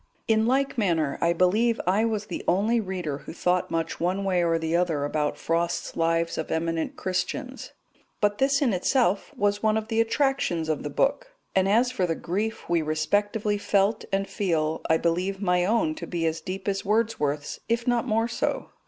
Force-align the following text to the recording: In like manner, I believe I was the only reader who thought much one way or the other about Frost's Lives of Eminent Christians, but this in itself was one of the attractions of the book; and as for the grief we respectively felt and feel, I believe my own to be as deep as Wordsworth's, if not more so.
In 0.27 0.47
like 0.47 0.79
manner, 0.79 1.19
I 1.21 1.31
believe 1.31 1.79
I 1.85 2.05
was 2.05 2.25
the 2.25 2.43
only 2.47 2.79
reader 2.79 3.19
who 3.19 3.33
thought 3.33 3.69
much 3.69 3.99
one 3.99 4.23
way 4.23 4.43
or 4.43 4.57
the 4.57 4.75
other 4.75 5.05
about 5.05 5.37
Frost's 5.37 5.95
Lives 5.95 6.39
of 6.39 6.49
Eminent 6.49 6.95
Christians, 6.95 7.73
but 8.19 8.39
this 8.39 8.63
in 8.63 8.73
itself 8.73 9.31
was 9.37 9.61
one 9.61 9.77
of 9.77 9.89
the 9.89 10.01
attractions 10.01 10.69
of 10.69 10.81
the 10.81 10.89
book; 10.89 11.35
and 11.53 11.69
as 11.69 11.91
for 11.91 12.07
the 12.07 12.15
grief 12.15 12.67
we 12.67 12.81
respectively 12.81 13.59
felt 13.59 14.03
and 14.11 14.27
feel, 14.27 14.81
I 14.89 14.97
believe 14.97 15.39
my 15.39 15.65
own 15.65 15.93
to 15.97 16.07
be 16.07 16.25
as 16.25 16.41
deep 16.41 16.67
as 16.67 16.83
Wordsworth's, 16.83 17.59
if 17.69 17.85
not 17.85 18.07
more 18.07 18.27
so. 18.27 18.69